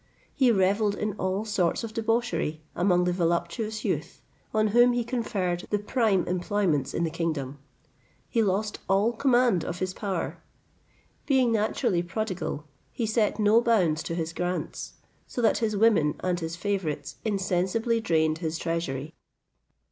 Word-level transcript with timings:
He 0.33 0.51
revelled 0.51 0.95
in 0.95 1.13
all 1.19 1.45
sorts 1.45 1.83
of 1.83 1.93
debauchery 1.93 2.63
among 2.75 3.03
the 3.03 3.13
voluptuous 3.13 3.85
youth, 3.85 4.19
on 4.51 4.69
whom 4.69 4.93
he 4.93 5.03
conferred 5.03 5.67
the 5.69 5.77
prime 5.77 6.25
employments 6.27 6.95
in 6.95 7.03
the 7.03 7.11
kingdom. 7.11 7.59
He 8.27 8.41
lost 8.41 8.79
all 8.89 9.13
command 9.13 9.63
of 9.63 9.77
his 9.77 9.93
power. 9.93 10.39
Being 11.27 11.51
naturally 11.51 12.01
prodigal, 12.01 12.63
he 12.91 13.05
set 13.05 13.37
no 13.37 13.61
bounds 13.61 14.01
to 14.01 14.15
his 14.15 14.33
grants, 14.33 14.93
so 15.27 15.39
that 15.43 15.59
his 15.59 15.77
women 15.77 16.15
and 16.21 16.39
his 16.39 16.55
favourites 16.55 17.17
insensibly 17.23 17.99
drained 18.01 18.39
his 18.39 18.57
treasury. 18.57 19.13